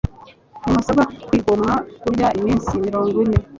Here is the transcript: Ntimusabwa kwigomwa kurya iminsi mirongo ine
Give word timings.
Ntimusabwa 0.59 1.03
kwigomwa 1.27 1.73
kurya 2.01 2.27
iminsi 2.39 2.71
mirongo 2.85 3.15
ine 3.23 3.37